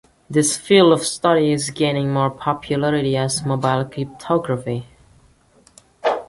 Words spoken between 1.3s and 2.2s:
is gaining